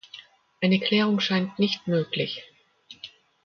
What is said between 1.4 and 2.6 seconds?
nicht möglich.